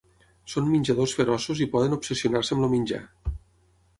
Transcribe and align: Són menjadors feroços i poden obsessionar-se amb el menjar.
Són 0.53 0.69
menjadors 0.69 1.13
feroços 1.19 1.61
i 1.67 1.69
poden 1.75 1.95
obsessionar-se 1.97 2.57
amb 2.57 2.69
el 2.69 2.73
menjar. 2.75 3.01